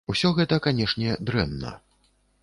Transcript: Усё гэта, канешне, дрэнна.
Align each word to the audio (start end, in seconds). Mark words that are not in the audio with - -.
Усё 0.11 0.29
гэта, 0.37 0.57
канешне, 0.67 1.11
дрэнна. 1.31 1.75